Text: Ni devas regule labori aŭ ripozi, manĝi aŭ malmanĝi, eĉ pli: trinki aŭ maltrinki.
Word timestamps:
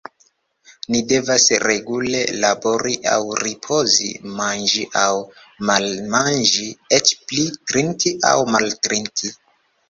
Ni 0.93 0.99
devas 1.09 1.43
regule 1.63 2.21
labori 2.45 2.93
aŭ 3.15 3.17
ripozi, 3.41 4.07
manĝi 4.39 4.87
aŭ 5.03 5.11
malmanĝi, 5.71 6.65
eĉ 6.99 7.13
pli: 7.27 7.45
trinki 7.73 8.15
aŭ 8.33 8.35
maltrinki. 8.57 9.33